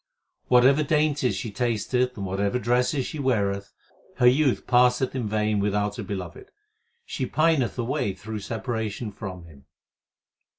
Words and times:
Whatever 0.47 0.81
dainties 0.81 1.35
she 1.35 1.51
tasteth 1.51 2.17
and 2.17 2.25
whatever 2.25 2.57
dresses 2.57 3.05
she 3.05 3.19
weareth, 3.19 3.71
Her 4.15 4.25
youth 4.25 4.65
passeth 4.65 5.13
in 5.13 5.27
vain 5.27 5.59
without 5.59 5.97
her 5.97 6.03
Beloved; 6.03 6.49
she 7.05 7.27
pineth 7.27 7.77
away 7.77 8.15
through 8.15 8.39
separation 8.39 9.11
from 9.11 9.45
Him. 9.45 9.65